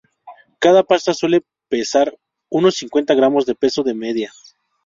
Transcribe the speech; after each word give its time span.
Cada 0.57 0.81
pasta 0.81 1.13
suele 1.13 1.45
pesar 1.69 2.17
unos 2.49 2.73
cincuenta 2.75 3.13
gramos 3.13 3.45
de 3.45 3.53
peso 3.53 3.83
de 3.83 3.93
media. 3.93 4.33